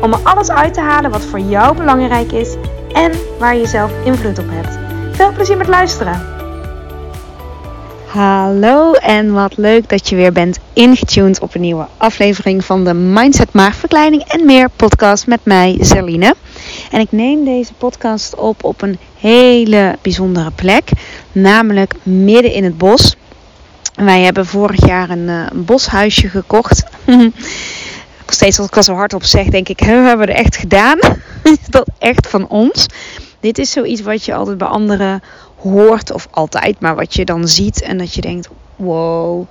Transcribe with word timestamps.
om 0.00 0.12
er 0.12 0.20
alles 0.22 0.50
uit 0.50 0.74
te 0.74 0.80
halen 0.80 1.10
wat 1.10 1.24
voor 1.24 1.40
jou 1.40 1.76
belangrijk 1.76 2.32
is 2.32 2.54
en 2.92 3.12
waar 3.38 3.56
je 3.56 3.66
zelf 3.66 3.92
invloed 4.04 4.38
op 4.38 4.48
hebt. 4.48 4.78
Veel 5.16 5.32
plezier 5.32 5.56
met 5.56 5.68
luisteren! 5.68 6.32
Hallo 8.14 8.92
en 8.92 9.32
wat 9.32 9.56
leuk 9.56 9.88
dat 9.88 10.08
je 10.08 10.16
weer 10.16 10.32
bent 10.32 10.58
ingetuned 10.72 11.40
op 11.40 11.54
een 11.54 11.60
nieuwe 11.60 11.86
aflevering 11.96 12.64
van 12.64 12.84
de 12.84 12.94
Mindset 12.94 13.52
Maagverkleining 13.52 14.22
en 14.22 14.46
meer 14.46 14.68
podcast 14.76 15.26
met 15.26 15.40
mij, 15.42 15.76
Zeline. 15.80 16.34
En 16.90 17.00
ik 17.00 17.12
neem 17.12 17.44
deze 17.44 17.72
podcast 17.72 18.34
op 18.36 18.64
op 18.64 18.82
een 18.82 18.98
hele 19.18 19.96
bijzondere 20.02 20.50
plek, 20.50 20.90
namelijk 21.32 21.94
midden 22.02 22.52
in 22.52 22.64
het 22.64 22.78
bos. 22.78 23.16
Wij 23.94 24.20
hebben 24.20 24.46
vorig 24.46 24.86
jaar 24.86 25.10
een, 25.10 25.28
een 25.28 25.64
boshuisje 25.64 26.28
gekocht. 26.28 26.84
Steeds 28.26 28.58
als 28.58 28.66
ik 28.66 28.76
er 28.76 28.82
zo 28.82 28.94
hard 28.94 29.14
op 29.14 29.24
zeg, 29.24 29.46
denk 29.46 29.68
ik, 29.68 29.78
we 29.78 29.86
hebben 29.86 30.28
er 30.28 30.34
echt 30.34 30.56
gedaan. 30.56 30.98
Is 31.42 31.66
dat 31.68 31.88
echt 31.98 32.28
van 32.28 32.48
ons? 32.48 32.86
Dit 33.40 33.58
is 33.58 33.70
zoiets 33.70 34.00
wat 34.00 34.24
je 34.24 34.34
altijd 34.34 34.58
bij 34.58 34.68
anderen 34.68 35.22
hoort, 35.56 36.12
of 36.12 36.28
altijd, 36.30 36.80
maar 36.80 36.94
wat 36.94 37.14
je 37.14 37.24
dan 37.24 37.48
ziet 37.48 37.82
en 37.82 37.98
dat 37.98 38.14
je 38.14 38.20
denkt, 38.20 38.48
wow. 38.76 39.44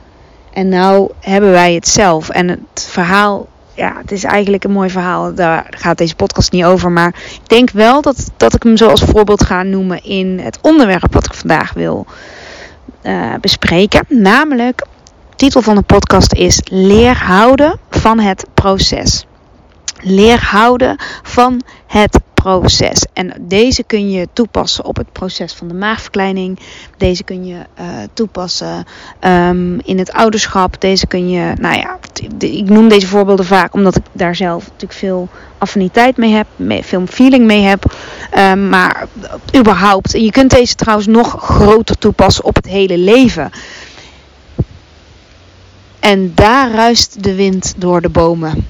En 0.54 0.70
nou 0.70 1.12
hebben 1.20 1.52
wij 1.52 1.74
het 1.74 1.88
zelf. 1.88 2.30
En 2.30 2.48
het 2.48 2.88
verhaal, 2.90 3.48
ja, 3.74 3.94
het 4.02 4.12
is 4.12 4.24
eigenlijk 4.24 4.64
een 4.64 4.72
mooi 4.72 4.90
verhaal. 4.90 5.36
Daar 5.36 5.66
gaat 5.70 5.98
deze 5.98 6.16
podcast 6.16 6.52
niet 6.52 6.64
over. 6.64 6.92
Maar 6.92 7.16
ik 7.44 7.50
denk 7.50 7.70
wel 7.70 8.02
dat, 8.02 8.32
dat 8.38 8.56
ik 8.56 8.64
hem 8.64 8.78
zo 8.78 8.90
als 8.90 9.02
voorbeeld 9.02 9.44
ga 9.44 9.64
noemen 9.64 10.04
in 10.04 10.40
het 10.40 10.60
onderwerp 10.62 11.14
wat 11.14 11.26
ik 11.26 11.34
vandaag 11.34 11.74
wil 11.74 12.06
uh, 13.04 13.34
bespreken. 13.42 14.06
Namelijk, 14.08 14.86
titel 15.36 15.62
van 15.62 15.76
de 15.76 15.82
podcast 15.82 16.34
is 16.34 16.62
Leer 16.64 17.18
houden 17.18 17.80
van 18.04 18.20
het 18.20 18.46
proces. 18.54 19.26
Leer 20.02 20.40
houden 20.40 20.96
van 21.24 21.62
het 21.88 22.20
proces. 22.34 23.06
En 23.14 23.34
deze 23.42 23.84
kun 23.84 24.12
je 24.12 24.28
toepassen 24.34 24.86
op 24.86 24.96
het 24.96 25.12
proces 25.12 25.54
van 25.54 25.68
de 25.68 25.74
maagverkleining. 25.74 26.60
Deze 26.98 27.24
kun 27.24 27.46
je 27.46 27.56
uh, 27.56 27.86
toepassen 28.14 28.86
um, 29.22 29.80
in 29.80 29.98
het 29.98 30.12
ouderschap. 30.12 30.82
Deze 30.82 31.08
kun 31.08 31.30
je, 31.30 31.54
nou 31.60 31.78
ja, 31.78 32.00
ik 32.38 32.70
noem 32.70 32.88
deze 32.88 33.08
voorbeelden 33.08 33.46
vaak 33.46 33.74
omdat 33.74 33.96
ik 33.96 34.04
daar 34.12 34.36
zelf 34.36 34.64
natuurlijk 34.64 35.00
veel 35.00 35.30
affiniteit 35.58 36.18
mee 36.18 36.34
heb, 36.34 36.48
veel 36.82 37.06
feeling 37.08 37.46
mee 37.46 37.62
heb. 37.62 37.94
Um, 38.38 38.70
maar 38.70 39.08
überhaupt, 39.58 40.12
je 40.12 40.32
kunt 40.32 40.50
deze 40.50 40.76
trouwens 40.76 41.08
nog 41.08 41.36
groter 41.40 41.98
toepassen 41.98 42.44
op 42.44 42.56
het 42.56 42.68
hele 42.68 42.98
leven. 42.98 43.52
En 46.04 46.32
daar 46.36 46.72
ruist 46.72 47.24
de 47.24 47.36
wind 47.36 47.74
door 47.78 48.02
de 48.02 48.10
bomen. 48.10 48.68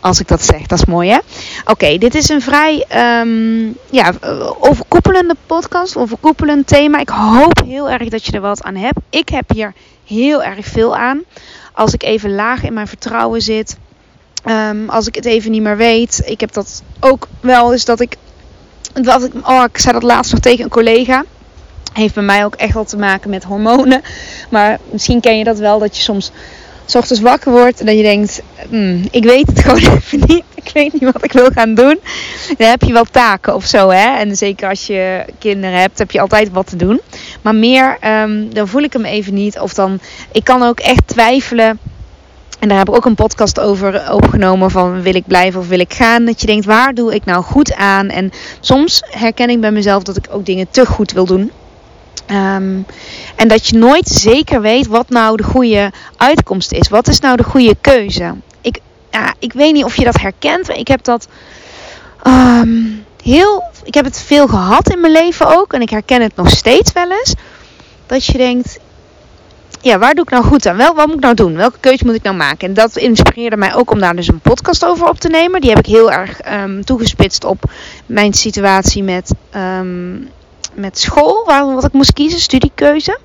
Als 0.00 0.20
ik 0.20 0.28
dat 0.28 0.42
zeg, 0.42 0.66
dat 0.66 0.78
is 0.78 0.84
mooi 0.84 1.10
hè. 1.10 1.18
Oké, 1.64 1.98
dit 1.98 2.14
is 2.14 2.28
een 2.28 2.42
vrij 2.42 2.84
um, 3.20 3.76
ja, 3.90 4.12
overkoepelende 4.60 5.36
podcast, 5.46 5.96
overkoepelend 5.96 6.66
thema. 6.66 6.98
Ik 6.98 7.08
hoop 7.08 7.62
heel 7.66 7.90
erg 7.90 8.08
dat 8.08 8.24
je 8.24 8.32
er 8.32 8.40
wat 8.40 8.62
aan 8.62 8.74
hebt. 8.76 8.98
Ik 9.10 9.28
heb 9.28 9.50
hier 9.50 9.72
heel 10.04 10.42
erg 10.42 10.66
veel 10.66 10.96
aan. 10.96 11.22
Als 11.72 11.94
ik 11.94 12.02
even 12.02 12.34
laag 12.34 12.62
in 12.62 12.74
mijn 12.74 12.88
vertrouwen 12.88 13.42
zit. 13.42 13.76
Um, 14.44 14.88
als 14.88 15.06
ik 15.06 15.14
het 15.14 15.24
even 15.24 15.50
niet 15.50 15.62
meer 15.62 15.76
weet. 15.76 16.22
Ik 16.24 16.40
heb 16.40 16.52
dat 16.52 16.82
ook 17.00 17.28
wel 17.40 17.72
eens 17.72 17.84
dat 17.84 18.00
ik. 18.00 18.16
Dat 18.92 19.22
ik, 19.22 19.32
oh, 19.46 19.64
ik 19.72 19.78
zei 19.78 19.92
dat 19.92 20.02
laatst 20.02 20.32
nog 20.32 20.40
tegen 20.40 20.64
een 20.64 20.70
collega. 20.70 21.24
Heeft 21.92 22.14
bij 22.14 22.22
mij 22.22 22.44
ook 22.44 22.54
echt 22.54 22.74
wel 22.74 22.84
te 22.84 22.96
maken 22.96 23.30
met 23.30 23.44
hormonen. 23.44 24.02
Maar 24.50 24.78
misschien 24.90 25.20
ken 25.20 25.38
je 25.38 25.44
dat 25.44 25.58
wel, 25.58 25.78
dat 25.78 25.96
je 25.96 26.02
soms 26.02 26.30
's 26.90 26.94
ochtends 26.94 27.20
wakker 27.22 27.52
wordt 27.52 27.80
en 27.80 27.86
dat 27.86 27.96
je 27.96 28.02
denkt, 28.02 28.42
mm, 28.68 29.02
ik 29.10 29.24
weet 29.24 29.46
het 29.46 29.60
gewoon 29.64 29.94
even 29.96 30.20
niet. 30.26 30.44
Ik 30.54 30.70
weet 30.72 30.92
niet 30.92 31.12
wat 31.12 31.24
ik 31.24 31.32
wil 31.32 31.50
gaan 31.50 31.74
doen. 31.74 31.98
Dan 32.56 32.68
heb 32.68 32.82
je 32.82 32.92
wel 32.92 33.04
taken 33.04 33.54
of 33.54 33.64
zo, 33.64 33.88
hè. 33.88 34.18
En 34.18 34.36
zeker 34.36 34.68
als 34.68 34.86
je 34.86 35.24
kinderen 35.38 35.80
hebt, 35.80 35.98
heb 35.98 36.10
je 36.10 36.20
altijd 36.20 36.50
wat 36.50 36.66
te 36.66 36.76
doen. 36.76 37.00
Maar 37.42 37.54
meer, 37.54 37.98
um, 38.22 38.54
dan 38.54 38.68
voel 38.68 38.82
ik 38.82 38.92
hem 38.92 39.04
even 39.04 39.34
niet. 39.34 39.58
Of 39.58 39.74
dan, 39.74 39.98
ik 40.32 40.44
kan 40.44 40.62
ook 40.62 40.80
echt 40.80 41.02
twijfelen. 41.06 41.78
En 42.58 42.68
daar 42.68 42.78
heb 42.78 42.88
ik 42.88 42.94
ook 42.94 43.04
een 43.04 43.14
podcast 43.14 43.60
over 43.60 44.12
opgenomen 44.12 44.70
van 44.70 45.02
wil 45.02 45.14
ik 45.14 45.26
blijven 45.26 45.60
of 45.60 45.68
wil 45.68 45.80
ik 45.80 45.92
gaan. 45.92 46.24
Dat 46.24 46.40
je 46.40 46.46
denkt, 46.46 46.64
waar 46.64 46.94
doe 46.94 47.14
ik 47.14 47.24
nou 47.24 47.42
goed 47.42 47.74
aan? 47.74 48.08
En 48.08 48.30
soms 48.60 49.02
herken 49.10 49.50
ik 49.50 49.60
bij 49.60 49.72
mezelf 49.72 50.02
dat 50.02 50.16
ik 50.16 50.26
ook 50.30 50.46
dingen 50.46 50.66
te 50.70 50.86
goed 50.86 51.12
wil 51.12 51.26
doen. 51.26 51.50
Um, 52.30 52.86
en 53.36 53.48
dat 53.48 53.66
je 53.66 53.76
nooit 53.76 54.08
zeker 54.08 54.60
weet 54.60 54.86
wat 54.86 55.08
nou 55.08 55.36
de 55.36 55.42
goede 55.42 55.92
uitkomst 56.16 56.72
is. 56.72 56.88
Wat 56.88 57.08
is 57.08 57.20
nou 57.20 57.36
de 57.36 57.42
goede 57.42 57.76
keuze? 57.80 58.34
Ik, 58.60 58.78
ja, 59.10 59.34
ik 59.38 59.52
weet 59.52 59.72
niet 59.72 59.84
of 59.84 59.96
je 59.96 60.04
dat 60.04 60.20
herkent. 60.20 60.68
Ik 60.68 60.88
heb 60.88 61.04
dat 61.04 61.28
um, 62.26 63.04
heel. 63.22 63.64
Ik 63.84 63.94
heb 63.94 64.04
het 64.04 64.20
veel 64.20 64.46
gehad 64.46 64.90
in 64.90 65.00
mijn 65.00 65.12
leven 65.12 65.58
ook. 65.58 65.72
En 65.72 65.80
ik 65.80 65.90
herken 65.90 66.22
het 66.22 66.36
nog 66.36 66.50
steeds 66.50 66.92
wel 66.92 67.10
eens. 67.10 67.34
Dat 68.06 68.24
je 68.24 68.38
denkt. 68.38 68.78
Ja, 69.82 69.98
waar 69.98 70.14
doe 70.14 70.24
ik 70.24 70.30
nou 70.30 70.44
goed 70.44 70.66
aan? 70.66 70.76
Wel, 70.76 70.94
wat 70.94 71.06
moet 71.06 71.16
ik 71.16 71.22
nou 71.22 71.34
doen? 71.34 71.56
Welke 71.56 71.78
keuze 71.80 72.04
moet 72.04 72.14
ik 72.14 72.22
nou 72.22 72.36
maken? 72.36 72.68
En 72.68 72.74
dat 72.74 72.96
inspireerde 72.96 73.56
mij 73.56 73.74
ook 73.74 73.90
om 73.90 73.98
daar 73.98 74.16
dus 74.16 74.28
een 74.28 74.40
podcast 74.40 74.84
over 74.84 75.08
op 75.08 75.20
te 75.20 75.28
nemen. 75.28 75.60
Die 75.60 75.70
heb 75.70 75.78
ik 75.78 75.86
heel 75.86 76.12
erg 76.12 76.52
um, 76.52 76.84
toegespitst 76.84 77.44
op 77.44 77.70
mijn 78.06 78.32
situatie 78.32 79.02
met 79.02 79.32
met 80.74 80.98
school, 80.98 81.44
wat 81.46 81.84
ik 81.84 81.92
moest 81.92 82.12
kiezen, 82.12 82.40
studiekeuze. 82.40 83.18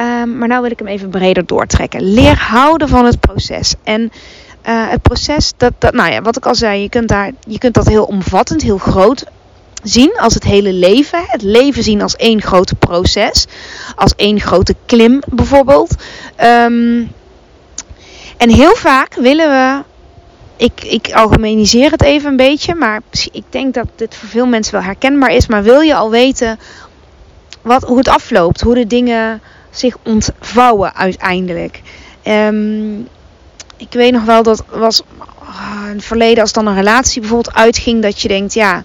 Um, 0.00 0.38
maar 0.38 0.48
nu 0.48 0.60
wil 0.60 0.70
ik 0.70 0.78
hem 0.78 0.88
even 0.88 1.10
breder 1.10 1.46
doortrekken. 1.46 2.12
Leer 2.12 2.38
houden 2.38 2.88
van 2.88 3.04
het 3.04 3.20
proces. 3.20 3.74
En 3.84 4.02
uh, 4.02 4.88
het 4.88 5.02
proces, 5.02 5.52
dat, 5.56 5.72
dat, 5.78 5.94
nou 5.94 6.12
ja, 6.12 6.22
wat 6.22 6.36
ik 6.36 6.46
al 6.46 6.54
zei, 6.54 6.82
je 6.82 6.88
kunt, 6.88 7.08
daar, 7.08 7.30
je 7.48 7.58
kunt 7.58 7.74
dat 7.74 7.86
heel 7.86 8.04
omvattend, 8.04 8.62
heel 8.62 8.78
groot 8.78 9.24
zien 9.82 10.12
als 10.18 10.34
het 10.34 10.44
hele 10.44 10.72
leven. 10.72 11.24
Het 11.26 11.42
leven 11.42 11.82
zien 11.82 12.02
als 12.02 12.16
één 12.16 12.42
grote 12.42 12.74
proces. 12.74 13.46
Als 13.94 14.14
één 14.16 14.40
grote 14.40 14.74
klim 14.86 15.22
bijvoorbeeld. 15.26 15.94
Um, 16.44 17.12
en 18.36 18.50
heel 18.50 18.74
vaak 18.74 19.14
willen 19.14 19.48
we 19.48 19.82
ik, 20.56 20.84
ik 20.84 21.12
algemeniseer 21.12 21.90
het 21.90 22.02
even 22.02 22.30
een 22.30 22.36
beetje, 22.36 22.74
maar 22.74 23.00
ik 23.32 23.44
denk 23.50 23.74
dat 23.74 23.86
dit 23.96 24.14
voor 24.14 24.28
veel 24.28 24.46
mensen 24.46 24.72
wel 24.72 24.82
herkenbaar 24.82 25.30
is. 25.30 25.46
Maar 25.46 25.62
wil 25.62 25.80
je 25.80 25.94
al 25.94 26.10
weten 26.10 26.58
wat, 27.62 27.82
hoe 27.82 27.98
het 27.98 28.08
afloopt, 28.08 28.60
hoe 28.60 28.74
de 28.74 28.86
dingen 28.86 29.40
zich 29.70 29.96
ontvouwen 30.02 30.94
uiteindelijk? 30.94 31.80
Um, 32.24 33.08
ik 33.76 33.92
weet 33.92 34.12
nog 34.12 34.24
wel 34.24 34.42
dat 34.42 34.64
was 34.70 35.02
uh, 35.42 35.88
in 35.88 35.96
het 35.96 36.04
verleden, 36.04 36.42
als 36.42 36.52
dan 36.52 36.66
een 36.66 36.74
relatie 36.74 37.20
bijvoorbeeld 37.20 37.54
uitging, 37.54 38.02
dat 38.02 38.20
je 38.20 38.28
denkt, 38.28 38.54
ja, 38.54 38.84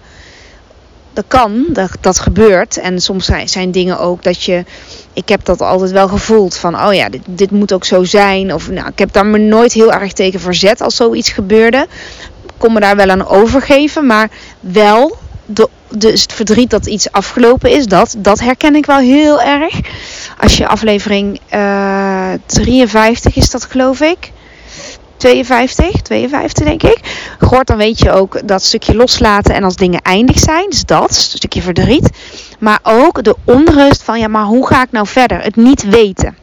dat 1.12 1.24
kan, 1.28 1.66
dat, 2.00 2.18
gebeurt. 2.18 2.76
En 2.76 3.00
soms 3.00 3.30
zijn, 3.44 3.70
dingen 3.70 3.98
ook 3.98 4.22
dat 4.22 4.42
je 4.42 4.64
ik 5.12 5.28
heb 5.28 5.44
dat 5.44 5.60
altijd 5.60 5.90
wel 5.90 6.08
gevoeld. 6.08 6.56
Van, 6.56 6.84
oh 6.84 6.94
ja, 6.94 7.08
dit, 7.28 7.50
moet 7.50 7.72
ook 7.72 7.84
zo 7.84 8.04
zijn. 8.04 8.54
Of 8.54 8.70
nou, 8.70 8.88
ik 8.88 8.98
heb 8.98 9.12
daar 9.12 9.26
me 9.26 9.38
nooit 9.38 9.72
heel 9.72 9.92
erg 9.92 10.12
tegen 10.12 10.40
verzet 10.40 10.80
als 10.80 10.96
zoiets 10.96 11.30
gebeurde. 11.30 11.86
Ik 12.44 12.52
kon 12.56 12.72
me 12.72 12.80
daar 12.80 12.96
wel 12.96 13.10
aan 13.10 13.26
overgeven. 13.26 14.06
Maar 14.06 14.30
wel 14.60 15.16
de, 15.46 15.68
het 15.98 16.32
verdriet 16.32 16.70
dat 16.70 16.86
iets 16.86 17.12
afgelopen 17.12 17.70
is, 17.70 17.86
dat, 17.86 18.14
dat 18.18 18.40
herken 18.40 18.74
ik 18.74 18.86
wel 18.86 18.98
heel 18.98 19.42
erg. 19.42 19.80
Als 20.38 20.56
je 20.56 20.68
aflevering 20.68 21.40
uh, 21.54 22.32
53 22.46 23.36
is 23.36 23.50
dat 23.50 23.64
geloof 23.64 24.00
ik. 24.00 24.32
52, 25.16 26.02
52 26.02 26.64
denk 26.66 26.82
ik. 26.82 26.98
Hoort, 27.44 27.66
dan 27.66 27.76
weet 27.76 27.98
je 27.98 28.10
ook 28.10 28.48
dat 28.48 28.62
stukje 28.62 28.96
loslaten 28.96 29.54
en 29.54 29.64
als 29.64 29.76
dingen 29.76 30.00
eindig 30.00 30.38
zijn. 30.38 30.70
Dus 30.70 30.84
dat, 30.84 31.14
stukje 31.14 31.62
verdriet. 31.62 32.10
Maar 32.58 32.78
ook 32.82 33.22
de 33.24 33.36
onrust 33.44 34.02
van, 34.02 34.18
ja, 34.18 34.28
maar 34.28 34.44
hoe 34.44 34.66
ga 34.66 34.82
ik 34.82 34.90
nou 34.90 35.06
verder? 35.06 35.42
Het 35.42 35.56
niet 35.56 35.82
weten. 35.82 36.36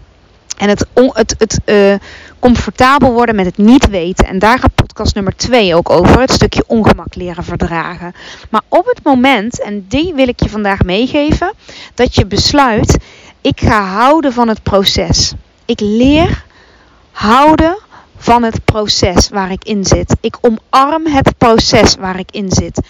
En 0.57 0.69
het, 0.69 0.85
het, 0.93 1.35
het 1.37 1.59
uh, 1.65 1.93
comfortabel 2.39 3.11
worden 3.11 3.35
met 3.35 3.45
het 3.45 3.57
niet 3.57 3.89
weten. 3.89 4.27
En 4.27 4.39
daar 4.39 4.59
gaat 4.59 4.75
podcast 4.75 5.15
nummer 5.15 5.35
2 5.35 5.75
ook 5.75 5.89
over. 5.89 6.21
Het 6.21 6.31
stukje 6.31 6.63
ongemak 6.67 7.15
leren 7.15 7.43
verdragen. 7.43 8.13
Maar 8.49 8.61
op 8.67 8.85
het 8.85 9.03
moment, 9.03 9.61
en 9.61 9.85
die 9.87 10.13
wil 10.13 10.27
ik 10.27 10.43
je 10.43 10.49
vandaag 10.49 10.83
meegeven, 10.83 11.53
dat 11.93 12.15
je 12.15 12.25
besluit, 12.25 12.97
ik 13.41 13.61
ga 13.61 13.83
houden 13.83 14.33
van 14.33 14.47
het 14.47 14.63
proces. 14.63 15.33
Ik 15.65 15.79
leer 15.79 16.43
houden 17.11 17.77
van 18.19 18.43
het 18.43 18.65
proces 18.65 19.29
waar 19.29 19.51
ik 19.51 19.63
in 19.63 19.85
zit. 19.85 20.15
Ik 20.21 20.37
omarm 20.41 21.05
het 21.07 21.37
proces 21.37 21.95
waar 21.95 22.19
ik 22.19 22.31
in 22.31 22.51
zit. 22.51 22.81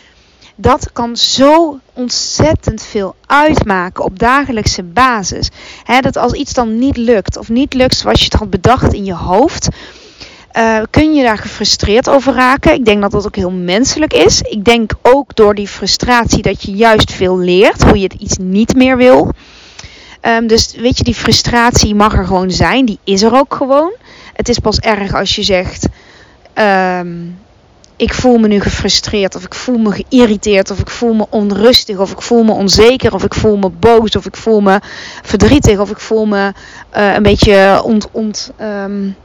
dat 0.56 0.92
kan 0.92 1.18
zo 1.18 1.80
ontzettend 1.94 2.84
veel 2.84 3.16
uitmaken 3.26 4.04
op 4.04 4.20
dagelijkse 4.20 4.84
basis. 4.84 5.50
dat 6.02 6.18
als 6.18 6.34
iets 6.34 6.54
dan 6.54 6.80
niet 6.80 6.98
lukt 6.98 7.38
of 7.38 7.50
niet 7.50 7.74
lukt 7.74 7.98
zoals 7.98 8.20
je 8.20 8.26
het 8.26 8.34
had 8.34 8.50
bedacht 8.50 8.94
in 8.94 9.06
je 9.06 9.14
hoofd, 9.14 9.68
uh, 10.54 10.82
kun 10.90 11.14
je 11.14 11.24
daar 11.24 11.38
gefrustreerd 11.38 12.10
over 12.10 12.34
raken. 12.34 12.74
Ik 12.74 12.86
denk 12.86 13.02
dat 13.02 13.12
dat 13.12 13.26
ook 13.26 13.36
heel 13.36 13.52
menselijk 13.52 14.14
is. 14.14 14.42
Ik 14.42 14.66
denk 14.66 14.92
ook 15.02 15.36
door 15.36 15.56
die 15.56 15.68
frustratie 15.68 16.42
dat 16.42 16.64
je 16.64 16.72
juist 16.72 17.14
veel 17.14 17.38
leert 17.38 17.84
hoe 17.84 17.98
je 17.98 18.04
het 18.04 18.22
iets 18.22 18.38
niet 18.38 18.76
meer 18.76 18.98
wil. 18.98 19.32
Um, 20.22 20.48
dus 20.48 20.74
weet 20.76 20.98
je, 20.98 21.04
die 21.04 21.16
frustratie 21.16 21.96
mag 21.96 22.14
er 22.14 22.26
gewoon 22.26 22.52
zijn. 22.52 22.86
Die 22.86 23.00
is 23.04 23.22
er 23.22 23.36
ook 23.36 23.54
gewoon. 23.54 23.92
Het 24.40 24.50
is 24.50 24.60
pas 24.60 24.80
erg 24.80 25.14
als 25.14 25.36
je 25.36 25.44
zegt. 25.44 25.88
Um, 26.56 27.40
ik 27.96 28.14
voel 28.14 28.38
me 28.38 28.48
nu 28.48 28.60
gefrustreerd, 28.60 29.36
of 29.36 29.44
ik 29.44 29.56
voel 29.56 29.78
me 29.78 29.92
geïrriteerd, 29.92 30.72
of 30.72 30.80
ik 30.80 30.90
voel 30.90 31.14
me 31.14 31.26
onrustig, 31.30 31.98
of 31.98 32.12
ik 32.12 32.22
voel 32.22 32.44
me 32.44 32.52
onzeker, 32.52 33.14
of 33.14 33.24
ik 33.24 33.34
voel 33.34 33.58
me 33.58 33.70
boos, 33.70 34.16
of 34.16 34.26
ik 34.26 34.38
voel 34.38 34.62
me 34.62 34.80
verdrietig, 35.24 35.80
of 35.80 35.90
ik 35.90 36.00
voel 36.00 36.26
me 36.26 36.54
uh, 36.98 37.14
een 37.14 37.24
beetje 37.24 37.82
ont, 37.84 38.08
ont, 38.12 38.52
um, 38.62 39.16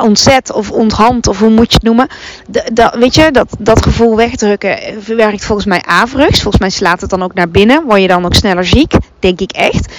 ontzet 0.00 0.52
of 0.52 0.70
onthand, 0.70 1.26
of 1.26 1.38
hoe 1.38 1.50
moet 1.50 1.72
je 1.72 1.74
het 1.74 1.82
noemen. 1.82 2.08
Weet 2.98 3.14
je, 3.14 3.30
dat, 3.30 3.56
dat 3.58 3.82
gevoel 3.82 4.16
wegdrukken 4.16 4.78
werkt 5.16 5.44
volgens 5.44 5.66
mij 5.66 5.82
averechts. 5.82 6.40
Volgens 6.42 6.62
mij 6.62 6.70
slaat 6.70 7.00
het 7.00 7.10
dan 7.10 7.22
ook 7.22 7.34
naar 7.34 7.48
binnen, 7.48 7.84
word 7.84 8.00
je 8.00 8.08
dan 8.08 8.24
ook 8.24 8.34
sneller 8.34 8.66
ziek, 8.66 8.92
denk 9.18 9.40
ik 9.40 9.52
echt. 9.52 9.92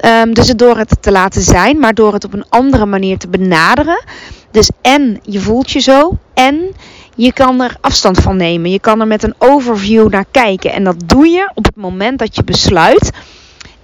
Um, 0.00 0.34
dus 0.34 0.46
door 0.46 0.76
het 0.76 0.96
te 1.00 1.10
laten 1.10 1.42
zijn, 1.42 1.78
maar 1.78 1.94
door 1.94 2.12
het 2.12 2.24
op 2.24 2.32
een 2.32 2.48
andere 2.48 2.86
manier 2.86 3.18
te 3.18 3.28
benaderen. 3.28 4.04
Dus 4.50 4.70
en 4.80 5.20
je 5.22 5.40
voelt 5.40 5.70
je 5.70 5.80
zo, 5.80 6.18
en 6.34 6.74
je 7.14 7.32
kan 7.32 7.60
er 7.60 7.76
afstand 7.80 8.20
van 8.20 8.36
nemen. 8.36 8.70
Je 8.70 8.80
kan 8.80 9.00
er 9.00 9.06
met 9.06 9.22
een 9.22 9.34
overview 9.38 10.08
naar 10.08 10.24
kijken. 10.30 10.72
En 10.72 10.84
dat 10.84 10.96
doe 11.06 11.26
je 11.26 11.50
op 11.54 11.64
het 11.64 11.76
moment 11.76 12.18
dat 12.18 12.36
je 12.36 12.44
besluit: 12.44 13.10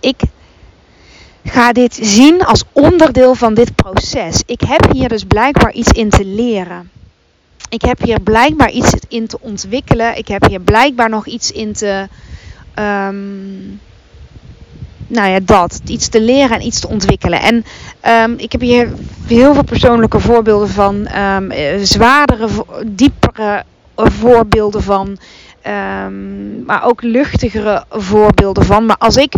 ik 0.01 0.21
ga 1.45 1.73
dit 1.73 1.99
zien 2.03 2.45
als 2.45 2.65
onderdeel 2.73 3.35
van 3.35 3.55
dit 3.55 3.75
proces. 3.75 4.43
Ik 4.47 4.61
heb 4.61 4.93
hier 4.93 5.09
dus 5.09 5.25
blijkbaar 5.25 5.73
iets 5.73 5.93
in 5.93 6.11
te 6.11 6.25
leren. 6.25 6.91
Ik 7.69 7.83
heb 7.83 8.03
hier 8.03 8.21
blijkbaar 8.21 8.71
iets 8.71 8.93
in 9.09 9.27
te 9.27 9.41
ontwikkelen. 9.41 10.17
Ik 10.17 10.29
heb 10.29 10.47
hier 10.49 10.61
blijkbaar 10.61 11.09
nog 11.09 11.27
iets 11.27 11.53
in 11.53 11.73
te. 11.73 12.09
Um, 12.79 13.81
nou 15.11 15.29
ja, 15.29 15.39
dat. 15.45 15.81
Iets 15.87 16.09
te 16.09 16.21
leren 16.21 16.51
en 16.51 16.67
iets 16.67 16.81
te 16.81 16.89
ontwikkelen. 16.89 17.41
En 17.41 17.65
um, 18.25 18.35
ik 18.39 18.53
heb 18.53 18.61
hier 18.61 18.89
heel 19.27 19.55
veel 19.55 19.65
persoonlijke 19.65 20.21
voorbeelden 20.21 20.69
van. 20.69 21.09
Um, 21.17 21.53
zwaardere, 21.83 22.49
diepere 22.87 23.65
voorbeelden 23.97 24.83
van. 24.83 25.19
Um, 26.07 26.65
maar 26.65 26.85
ook 26.85 27.03
luchtigere 27.03 27.85
voorbeelden 27.91 28.65
van. 28.65 28.87
Maar 28.87 28.97
als 28.99 29.17
ik 29.17 29.35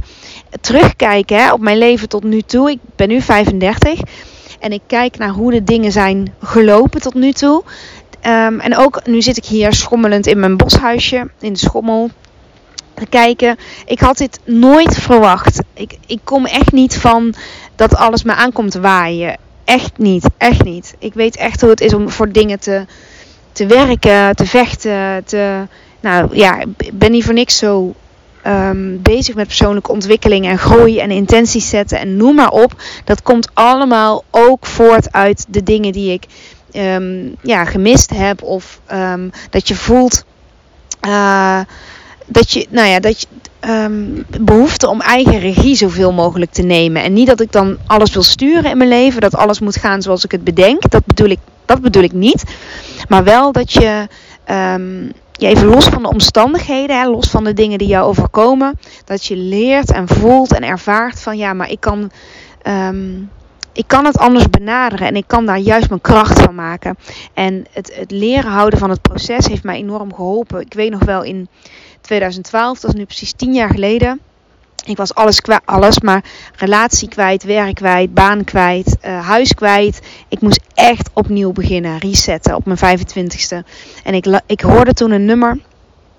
terugkijk 0.60 1.28
hè, 1.28 1.52
op 1.52 1.60
mijn 1.60 1.78
leven 1.78 2.08
tot 2.08 2.24
nu 2.24 2.40
toe. 2.40 2.70
Ik 2.70 2.78
ben 2.96 3.08
nu 3.08 3.20
35. 3.20 4.00
En 4.60 4.72
ik 4.72 4.82
kijk 4.86 5.19
naar 5.19 5.30
hoe 5.30 5.50
de 5.50 5.64
dingen 5.64 5.92
zijn 5.92 6.34
gelopen 6.40 7.00
tot 7.00 7.14
nu 7.14 7.32
toe. 7.32 7.62
en 8.20 8.76
ook 8.76 9.06
nu 9.06 9.22
zit 9.22 9.36
ik 9.36 9.44
hier 9.44 9.72
schommelend 9.72 10.26
in 10.26 10.40
mijn 10.40 10.56
boshuisje. 10.56 11.30
In 11.40 11.52
de 11.52 11.58
schommel 11.58 12.10
kijken. 13.08 13.56
Ik 13.87 14.00
had 14.00 14.19
dit 14.19 14.40
nooit 14.44 14.99
verwacht. 14.99 15.62
Ik, 15.75 15.99
ik 16.06 16.20
kom 16.25 16.46
echt 16.46 16.72
niet 16.72 16.96
van 16.96 17.34
dat 17.76 17.96
alles 17.96 18.22
me 18.22 18.34
aankomt 18.34 18.75
waaien. 18.75 19.37
Echt 19.64 19.99
niet, 19.99 20.26
echt 20.38 20.64
niet. 20.64 20.94
Ik 20.99 21.14
weet 21.14 21.37
echt 21.37 21.60
hoe 21.60 21.70
het 21.70 21.81
is 21.81 21.94
om 21.94 22.10
voor 22.10 22.32
dingen 22.32 22.60
te, 22.60 22.87
te 23.52 23.66
werken, 23.66 24.37
te 24.37 24.46
vechten. 24.46 25.25
Te, 25.25 25.66
nou 26.00 26.37
ja, 26.37 26.60
ik 26.60 26.99
ben 26.99 27.10
niet 27.10 27.25
voor 27.25 27.34
niks 27.34 27.58
zo 27.58 27.94
um, 28.46 29.02
bezig 29.02 29.34
met 29.34 29.46
persoonlijke 29.46 29.93
ontwikkeling 29.93 30.46
en 30.46 30.58
groei 30.58 30.98
en 30.98 31.10
intenties 31.10 31.69
zetten 31.69 31.98
en 31.98 32.16
noem 32.16 32.34
maar 32.34 32.50
op. 32.50 32.75
Dat 33.05 33.22
komt 33.22 33.50
allemaal 33.55 34.25
ook 34.31 34.66
voort 34.66 35.12
uit 35.12 35.46
de 35.48 35.62
dingen 35.62 35.93
die 35.93 36.12
ik 36.12 36.25
um, 36.72 37.34
ja, 37.43 37.64
gemist 37.64 38.10
heb. 38.10 38.43
Of 38.43 38.81
um, 38.93 39.31
dat 39.50 39.69
je 39.69 39.75
voelt. 39.75 40.25
Uh, 41.06 41.60
dat 42.26 42.52
je, 42.52 42.66
nou 42.70 42.88
ja, 42.88 43.00
dat 43.00 43.20
je 43.20 43.26
um, 43.69 44.24
behoefte 44.40 44.88
om 44.88 45.00
eigen 45.00 45.38
regie 45.38 45.74
zoveel 45.74 46.12
mogelijk 46.12 46.52
te 46.52 46.62
nemen. 46.62 47.02
En 47.02 47.12
niet 47.12 47.26
dat 47.26 47.40
ik 47.40 47.52
dan 47.52 47.76
alles 47.86 48.12
wil 48.12 48.22
sturen 48.22 48.70
in 48.70 48.76
mijn 48.76 48.88
leven, 48.88 49.20
dat 49.20 49.36
alles 49.36 49.60
moet 49.60 49.76
gaan 49.76 50.02
zoals 50.02 50.24
ik 50.24 50.30
het 50.30 50.44
bedenk. 50.44 50.90
Dat 50.90 51.06
bedoel 51.06 51.28
ik, 51.28 51.38
dat 51.64 51.80
bedoel 51.80 52.02
ik 52.02 52.12
niet. 52.12 52.44
Maar 53.08 53.24
wel 53.24 53.52
dat 53.52 53.72
je, 53.72 54.08
um, 54.50 55.12
even 55.38 55.66
los 55.66 55.84
van 55.84 56.02
de 56.02 56.08
omstandigheden, 56.08 57.00
hè, 57.00 57.06
los 57.06 57.30
van 57.30 57.44
de 57.44 57.52
dingen 57.52 57.78
die 57.78 57.88
jou 57.88 58.06
overkomen, 58.06 58.78
dat 59.04 59.24
je 59.24 59.36
leert 59.36 59.92
en 59.92 60.08
voelt 60.08 60.52
en 60.52 60.62
ervaart 60.62 61.20
van 61.20 61.36
ja, 61.36 61.52
maar 61.52 61.70
ik 61.70 61.80
kan. 61.80 62.10
Um, 62.66 63.30
ik 63.74 63.84
kan 63.86 64.04
het 64.04 64.19
anders 64.19 64.50
benaderen 64.50 65.06
en 65.06 65.16
ik 65.16 65.24
kan 65.26 65.46
daar 65.46 65.58
juist 65.58 65.88
mijn 65.88 66.00
kracht 66.00 66.40
van 66.40 66.54
maken. 66.54 66.96
En 67.34 67.66
het, 67.70 67.92
het 67.94 68.10
leren 68.10 68.50
houden 68.50 68.78
van 68.78 68.90
het 68.90 69.02
proces 69.02 69.46
heeft 69.46 69.62
mij 69.62 69.76
enorm 69.76 70.14
geholpen. 70.14 70.60
Ik 70.60 70.74
weet 70.74 70.90
nog 70.90 71.04
wel 71.04 71.22
in 71.22 71.48
2012, 72.02 72.81
dat 72.81 72.93
is 72.93 72.99
nu 72.99 73.04
precies 73.04 73.32
tien 73.32 73.54
jaar 73.54 73.70
geleden. 73.70 74.20
Ik 74.84 74.96
was 74.96 75.14
alles 75.14 75.40
kwijt, 75.40 75.62
alles, 75.64 76.00
maar 76.00 76.25
relatie 76.56 77.08
kwijt, 77.08 77.43
werk 77.43 77.75
kwijt, 77.75 78.14
baan 78.14 78.44
kwijt, 78.44 78.96
uh, 79.04 79.26
huis 79.26 79.54
kwijt. 79.54 80.00
Ik 80.28 80.40
moest 80.40 80.60
echt 80.75 81.10
opnieuw 81.12 81.52
beginnen, 81.52 81.99
resetten 81.99 82.54
op 82.54 82.64
mijn 82.66 82.99
25ste. 82.99 83.69
En 84.04 84.14
ik, 84.14 84.40
ik 84.46 84.60
hoorde 84.60 84.93
toen 84.93 85.10
een 85.10 85.25
nummer, 85.25 85.58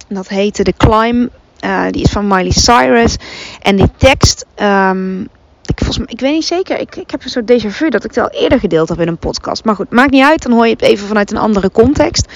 dat 0.07 0.27
heette 0.27 0.63
The 0.63 0.73
Climb. 0.77 1.31
Uh, 1.65 1.85
die 1.89 2.03
is 2.03 2.11
van 2.11 2.27
Miley 2.27 2.51
Cyrus. 2.51 3.15
En 3.61 3.75
die 3.75 3.91
tekst, 3.97 4.45
um, 4.61 5.21
ik, 5.65 5.75
volgens 5.75 5.97
mij, 5.97 6.07
ik 6.09 6.19
weet 6.19 6.33
niet 6.33 6.45
zeker, 6.45 6.79
ik, 6.79 6.95
ik 6.95 7.11
heb 7.11 7.23
een 7.23 7.29
soort 7.29 7.51
déjà 7.51 7.67
vu 7.67 7.89
dat 7.89 8.03
ik 8.03 8.15
het 8.15 8.23
al 8.23 8.29
eerder 8.29 8.59
gedeeld 8.59 8.89
heb 8.89 8.99
in 8.99 9.07
een 9.07 9.17
podcast. 9.17 9.65
Maar 9.65 9.75
goed, 9.75 9.89
maakt 9.89 10.11
niet 10.11 10.23
uit, 10.23 10.43
dan 10.43 10.51
hoor 10.51 10.65
je 10.65 10.71
het 10.71 10.81
even 10.81 11.07
vanuit 11.07 11.31
een 11.31 11.37
andere 11.37 11.71
context. 11.71 12.27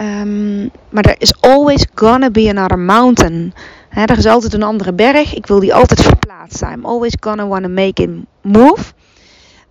Um, 0.00 0.70
maar 0.90 1.04
er 1.04 1.14
is 1.18 1.40
always 1.40 1.86
gonna 1.94 2.30
be 2.30 2.48
another 2.48 2.78
mountain. 2.78 3.54
Er 3.90 4.18
is 4.18 4.26
altijd 4.26 4.52
een 4.52 4.62
andere 4.62 4.92
berg. 4.92 5.34
Ik 5.34 5.46
wil 5.46 5.60
die 5.60 5.74
altijd 5.74 6.02
verplaatsen. 6.02 6.72
I'm 6.72 6.84
always 6.84 7.16
gonna 7.20 7.46
wanna 7.46 7.68
make 7.68 8.02
it 8.02 8.10
move. 8.42 8.92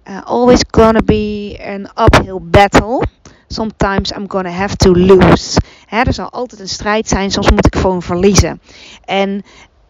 Uh, 0.10 0.24
always 0.24 0.64
gonna 0.72 1.02
be 1.06 1.58
an 1.68 2.06
uphill 2.06 2.40
battle. 2.42 3.04
Sometimes 3.48 4.12
I'm 4.12 4.26
gonna 4.28 4.50
have 4.50 4.76
to 4.76 4.96
lose. 4.96 5.60
Er 5.90 6.14
zal 6.14 6.30
altijd 6.30 6.62
een 6.62 6.70
strijd 6.70 7.08
zijn. 7.08 7.32
Soms 7.32 7.52
moet 7.52 7.66
ik 7.66 7.76
gewoon 7.76 8.02
verliezen. 8.02 8.62
En 9.06 9.44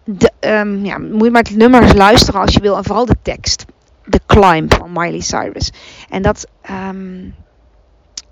de, 0.03 0.31
um, 0.39 0.85
ja, 0.85 0.97
moet 0.97 1.23
je 1.23 1.31
maar 1.31 1.43
het 1.43 1.55
nummer 1.55 1.81
eens 1.81 1.93
luisteren 1.93 2.41
als 2.41 2.53
je 2.53 2.61
wil. 2.61 2.77
En 2.77 2.83
vooral 2.83 3.05
de 3.05 3.17
tekst. 3.21 3.65
The 4.09 4.19
Climb 4.25 4.73
van 4.73 4.91
Miley 4.91 5.19
Cyrus. 5.19 5.71
En 6.09 6.21
dat... 6.21 6.47
Um, 6.89 7.35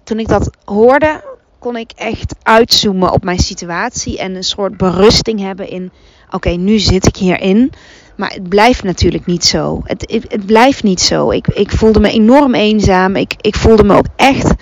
toen 0.03 0.19
ik 0.19 0.27
dat 0.27 0.49
hoorde, 0.65 1.23
kon 1.63 1.75
ik 1.75 1.91
echt 1.95 2.35
uitzoomen 2.41 3.11
op 3.11 3.23
mijn 3.23 3.39
situatie 3.39 4.17
en 4.17 4.35
een 4.35 4.43
soort 4.43 4.77
berusting 4.77 5.39
hebben 5.39 5.69
in: 5.69 5.91
oké, 6.31 6.49
nu 6.49 6.79
zit 6.79 7.07
ik 7.07 7.15
hierin. 7.15 7.71
Maar 8.15 8.31
het 8.31 8.49
blijft 8.49 8.83
natuurlijk 8.83 9.25
niet 9.25 9.45
zo. 9.45 9.81
Het, 9.83 10.23
het, 10.29 10.45
blijft 10.45 10.83
niet 10.83 11.01
zo. 11.01 11.31
Ik, 11.31 11.47
ik 11.47 11.71
voelde 11.71 11.99
me 11.99 12.09
enorm 12.09 12.53
eenzaam. 12.53 13.15
Ik, 13.15 13.33
ik 13.41 13.55
voelde 13.55 13.83
me 13.83 13.97
ook 13.97 14.07
echt 14.15 14.53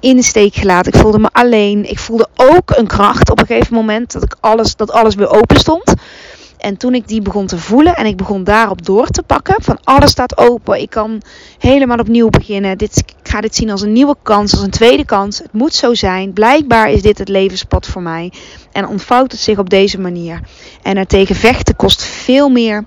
in 0.00 0.16
de 0.16 0.22
steek 0.22 0.54
gelaten. 0.54 0.92
Ik 0.92 1.00
voelde 1.00 1.18
me 1.18 1.28
alleen. 1.32 1.90
Ik 1.90 1.98
voelde 1.98 2.28
ook 2.36 2.70
een 2.76 2.86
kracht 2.86 3.30
op 3.30 3.40
een 3.40 3.46
gegeven 3.46 3.74
moment 3.74 4.12
dat, 4.12 4.22
ik 4.22 4.36
alles, 4.40 4.76
dat 4.76 4.90
alles 4.90 5.14
weer 5.14 5.30
open 5.30 5.58
stond. 5.58 5.94
En 6.62 6.76
toen 6.76 6.94
ik 6.94 7.08
die 7.08 7.22
begon 7.22 7.46
te 7.46 7.58
voelen 7.58 7.96
en 7.96 8.06
ik 8.06 8.16
begon 8.16 8.44
daarop 8.44 8.84
door 8.84 9.06
te 9.06 9.22
pakken, 9.22 9.62
van 9.62 9.78
alles 9.84 10.10
staat 10.10 10.38
open, 10.38 10.80
ik 10.80 10.90
kan 10.90 11.22
helemaal 11.58 11.98
opnieuw 11.98 12.28
beginnen. 12.28 12.78
Dit, 12.78 12.96
ik 12.96 13.30
ga 13.30 13.40
dit 13.40 13.54
zien 13.54 13.70
als 13.70 13.82
een 13.82 13.92
nieuwe 13.92 14.16
kans, 14.22 14.52
als 14.52 14.62
een 14.62 14.70
tweede 14.70 15.04
kans. 15.04 15.38
Het 15.38 15.52
moet 15.52 15.74
zo 15.74 15.94
zijn. 15.94 16.32
Blijkbaar 16.32 16.90
is 16.90 17.02
dit 17.02 17.18
het 17.18 17.28
levenspad 17.28 17.86
voor 17.86 18.02
mij. 18.02 18.32
En 18.72 18.88
ontvouwt 18.88 19.32
het 19.32 19.40
zich 19.40 19.58
op 19.58 19.70
deze 19.70 20.00
manier. 20.00 20.40
En 20.82 20.96
er 20.96 21.06
tegen 21.06 21.34
vechten 21.34 21.76
kost 21.76 22.02
veel 22.02 22.48
meer 22.48 22.84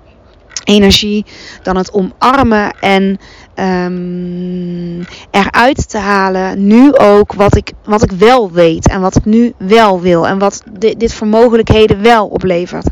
energie 0.64 1.26
dan 1.64 1.78
het 1.78 1.94
omarmen 1.94 2.74
en 2.80 3.20
um, 3.56 5.06
eruit 5.32 5.90
te 5.90 5.98
halen. 5.98 6.68
Nu 6.68 6.94
ook 6.94 7.34
wat 7.34 7.56
ik, 7.56 7.72
wat 7.84 8.04
ik 8.04 8.12
wel 8.12 8.52
weet 8.52 8.90
en 8.90 9.02
wat 9.02 9.16
ik 9.16 9.26
nu 9.26 9.54
wel 9.58 10.02
wil. 10.02 10.28
En 10.28 10.40
wat 10.40 10.64
dit 10.98 11.14
voor 11.14 11.28
mogelijkheden 11.28 12.02
wel 12.02 12.28
oplevert. 12.28 12.88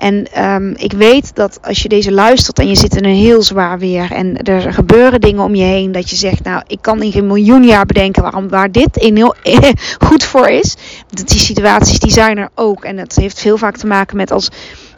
En 0.00 0.44
um, 0.44 0.74
ik 0.76 0.92
weet 0.92 1.34
dat 1.34 1.58
als 1.62 1.82
je 1.82 1.88
deze 1.88 2.12
luistert 2.12 2.58
en 2.58 2.68
je 2.68 2.74
zit 2.74 2.96
in 2.96 3.04
een 3.04 3.14
heel 3.14 3.42
zwaar 3.42 3.78
weer 3.78 4.12
en 4.12 4.36
er 4.42 4.72
gebeuren 4.72 5.20
dingen 5.20 5.42
om 5.42 5.54
je 5.54 5.64
heen, 5.64 5.92
dat 5.92 6.10
je 6.10 6.16
zegt, 6.16 6.44
nou, 6.44 6.62
ik 6.66 6.78
kan 6.80 7.02
in 7.02 7.12
geen 7.12 7.26
miljoen 7.26 7.64
jaar 7.64 7.86
bedenken 7.86 8.22
waarom, 8.22 8.48
waar 8.48 8.72
dit 8.72 8.96
in 8.96 9.16
heel, 9.16 9.34
goed 10.06 10.24
voor 10.24 10.48
is. 10.48 10.76
Dat 11.08 11.28
die 11.28 11.38
situaties, 11.38 11.98
die 11.98 12.10
zijn 12.10 12.38
er 12.38 12.48
ook. 12.54 12.84
En 12.84 12.96
dat 12.96 13.14
heeft 13.14 13.40
veel 13.40 13.56
vaak 13.56 13.76
te 13.76 13.86
maken 13.86 14.16
met 14.16 14.30
als 14.30 14.50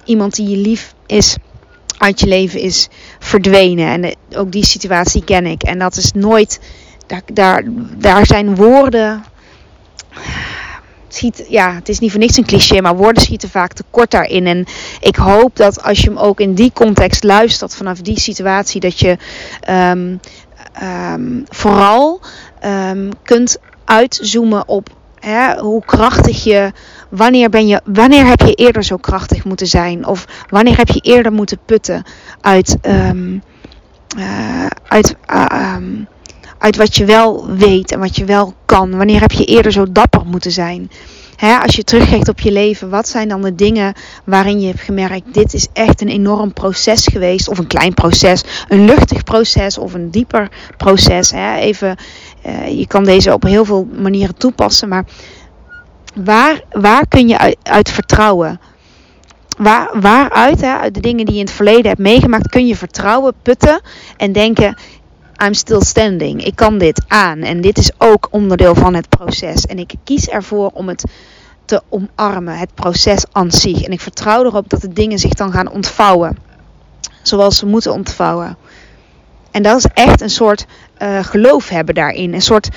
iemand 0.04 0.34
die 0.34 0.48
je 0.48 0.56
lief 0.56 0.94
is 1.06 1.36
uit 1.98 2.20
je 2.20 2.26
leven 2.26 2.60
is 2.60 2.88
verdwenen. 3.18 3.86
En 3.86 4.04
eh, 4.04 4.38
ook 4.38 4.52
die 4.52 4.64
situatie 4.64 5.24
ken 5.24 5.46
ik. 5.46 5.62
En 5.62 5.78
dat 5.78 5.96
is 5.96 6.12
nooit, 6.12 6.60
daar, 7.06 7.22
daar, 7.32 7.62
daar 7.98 8.26
zijn 8.26 8.54
woorden 8.54 9.24
schiet, 11.14 11.44
ja, 11.48 11.74
het 11.74 11.88
is 11.88 11.98
niet 11.98 12.10
voor 12.10 12.20
niks 12.20 12.36
een 12.36 12.46
cliché, 12.46 12.80
maar 12.80 12.96
woorden 12.96 13.22
schieten 13.22 13.48
vaak 13.48 13.72
te 13.72 13.84
kort 13.90 14.10
daarin. 14.10 14.46
En 14.46 14.66
ik 15.00 15.16
hoop 15.16 15.56
dat 15.56 15.82
als 15.82 16.00
je 16.00 16.08
hem 16.08 16.18
ook 16.18 16.40
in 16.40 16.54
die 16.54 16.72
context 16.74 17.24
luistert, 17.24 17.74
vanaf 17.74 18.00
die 18.00 18.20
situatie, 18.20 18.80
dat 18.80 18.98
je 18.98 19.16
um, 19.70 20.20
um, 20.82 21.44
vooral 21.48 22.20
um, 22.64 23.10
kunt 23.22 23.58
uitzoomen 23.84 24.68
op 24.68 24.88
hè, 25.18 25.58
hoe 25.58 25.84
krachtig 25.84 26.44
je, 26.44 26.72
wanneer, 27.08 27.48
ben 27.48 27.66
je, 27.66 27.80
wanneer 27.84 28.26
heb 28.26 28.40
je 28.40 28.54
eerder 28.54 28.84
zo 28.84 28.96
krachtig 28.96 29.44
moeten 29.44 29.66
zijn? 29.66 30.06
Of 30.06 30.26
wanneer 30.48 30.76
heb 30.76 30.88
je 30.88 31.00
eerder 31.00 31.32
moeten 31.32 31.58
putten 31.66 32.04
uit, 32.40 32.76
um, 32.82 33.42
uit, 34.88 35.16
um, 35.52 36.08
uit 36.62 36.76
wat 36.76 36.96
je 36.96 37.04
wel 37.04 37.46
weet 37.46 37.92
en 37.92 37.98
wat 37.98 38.16
je 38.16 38.24
wel 38.24 38.54
kan? 38.66 38.96
Wanneer 38.96 39.20
heb 39.20 39.32
je 39.32 39.44
eerder 39.44 39.72
zo 39.72 39.92
dapper 39.92 40.26
moeten 40.26 40.52
zijn? 40.52 40.90
Als 41.62 41.76
je 41.76 41.84
terugkijkt 41.84 42.28
op 42.28 42.40
je 42.40 42.52
leven, 42.52 42.90
wat 42.90 43.08
zijn 43.08 43.28
dan 43.28 43.42
de 43.42 43.54
dingen 43.54 43.94
waarin 44.24 44.60
je 44.60 44.66
hebt 44.66 44.80
gemerkt: 44.80 45.34
dit 45.34 45.54
is 45.54 45.68
echt 45.72 46.00
een 46.00 46.08
enorm 46.08 46.52
proces 46.52 47.06
geweest, 47.06 47.48
of 47.48 47.58
een 47.58 47.66
klein 47.66 47.94
proces, 47.94 48.44
een 48.68 48.84
luchtig 48.84 49.24
proces 49.24 49.78
of 49.78 49.94
een 49.94 50.10
dieper 50.10 50.48
proces? 50.76 51.32
Even, 51.58 51.96
uh, 52.46 52.78
je 52.78 52.86
kan 52.86 53.04
deze 53.04 53.32
op 53.32 53.42
heel 53.42 53.64
veel 53.64 53.88
manieren 53.98 54.36
toepassen, 54.36 54.88
maar 54.88 55.04
waar, 56.14 56.60
waar 56.70 57.06
kun 57.08 57.28
je 57.28 57.38
uit, 57.38 57.56
uit 57.62 57.90
vertrouwen? 57.90 58.60
Waar, 59.58 59.90
waaruit, 60.00 60.60
hè, 60.60 60.76
uit 60.76 60.94
de 60.94 61.00
dingen 61.00 61.24
die 61.24 61.34
je 61.34 61.40
in 61.40 61.46
het 61.46 61.54
verleden 61.54 61.86
hebt 61.86 61.98
meegemaakt, 61.98 62.48
kun 62.48 62.66
je 62.66 62.76
vertrouwen 62.76 63.34
putten 63.42 63.80
en 64.16 64.32
denken: 64.32 64.76
I'm 65.42 65.54
still 65.54 65.80
standing. 65.80 66.44
Ik 66.44 66.56
kan 66.56 66.78
dit 66.78 67.02
aan. 67.08 67.38
En 67.38 67.60
dit 67.60 67.78
is 67.78 67.90
ook 67.98 68.28
onderdeel 68.30 68.74
van 68.74 68.94
het 68.94 69.08
proces. 69.08 69.66
En 69.66 69.78
ik 69.78 69.94
kies 70.04 70.28
ervoor 70.28 70.70
om 70.74 70.88
het 70.88 71.04
te 71.64 71.82
omarmen, 71.88 72.58
het 72.58 72.74
proces 72.74 73.24
aan 73.32 73.50
zich. 73.50 73.82
En 73.82 73.92
ik 73.92 74.00
vertrouw 74.00 74.44
erop 74.44 74.70
dat 74.70 74.80
de 74.80 74.92
dingen 74.92 75.18
zich 75.18 75.32
dan 75.32 75.52
gaan 75.52 75.70
ontvouwen. 75.70 76.38
Zoals 77.22 77.58
ze 77.58 77.66
moeten 77.66 77.92
ontvouwen. 77.92 78.56
En 79.50 79.62
dat 79.62 79.76
is 79.76 79.86
echt 79.94 80.20
een 80.20 80.30
soort 80.30 80.66
uh, 81.02 81.24
geloof 81.24 81.68
hebben 81.68 81.94
daarin. 81.94 82.34
Een 82.34 82.42
soort 82.42 82.68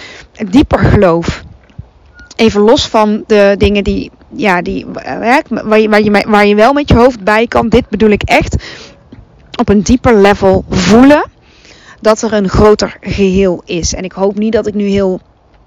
dieper 0.49 0.79
geloof. 0.79 1.43
Even 2.35 2.61
los 2.61 2.87
van 2.87 3.23
de 3.27 3.55
dingen 3.57 3.83
die, 3.83 4.11
ja, 4.29 4.61
die, 4.61 4.85
waar, 4.85 5.79
je, 5.79 5.89
waar, 5.89 6.01
je, 6.01 6.25
waar 6.27 6.45
je 6.45 6.55
wel 6.55 6.73
met 6.73 6.89
je 6.89 6.95
hoofd 6.95 7.23
bij 7.23 7.47
kan. 7.47 7.69
Dit 7.69 7.89
bedoel 7.89 8.09
ik 8.09 8.23
echt 8.23 8.55
op 9.59 9.69
een 9.69 9.81
dieper 9.81 10.15
level 10.15 10.65
voelen 10.69 11.33
dat 12.05 12.21
er 12.21 12.33
een 12.33 12.49
groter 12.49 12.97
geheel 13.01 13.61
is. 13.65 13.93
En 13.93 14.03
ik 14.03 14.11
hoop 14.11 14.37
niet 14.37 14.53
dat 14.53 14.67
ik 14.67 14.73
nu 14.73 14.83
heel 14.83 15.19